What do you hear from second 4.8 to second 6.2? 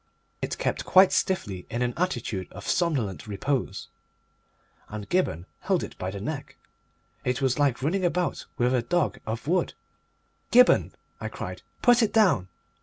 and Gibberne held it by the